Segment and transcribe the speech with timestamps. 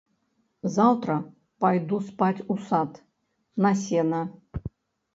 [0.77, 1.17] Заўтра
[1.65, 2.91] пайду спаць у сад,
[3.67, 4.27] на сена.